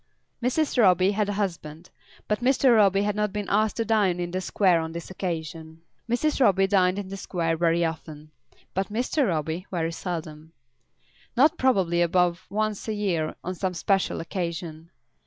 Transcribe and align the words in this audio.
Mrs. 0.41 0.79
Roby 0.81 1.11
had 1.11 1.29
a 1.29 1.33
husband, 1.33 1.91
but 2.27 2.39
Mr. 2.39 2.75
Roby 2.75 3.03
had 3.03 3.15
not 3.15 3.31
been 3.31 3.45
asked 3.49 3.77
to 3.77 3.85
dine 3.85 4.19
in 4.19 4.31
the 4.31 4.41
Square 4.41 4.79
on 4.81 4.93
this 4.93 5.11
occasion. 5.11 5.83
Mrs. 6.09 6.41
Roby 6.41 6.65
dined 6.65 6.97
in 6.97 7.09
the 7.09 7.17
Square 7.17 7.57
very 7.57 7.85
often, 7.85 8.31
but 8.73 8.87
Mr. 8.91 9.27
Roby 9.27 9.67
very 9.69 9.91
seldom, 9.91 10.53
not 11.37 11.55
probably 11.55 12.01
above 12.01 12.47
once 12.49 12.87
a 12.87 12.93
year, 12.95 13.35
on 13.43 13.53
some 13.53 13.75
special 13.75 14.19
occasion. 14.21 14.89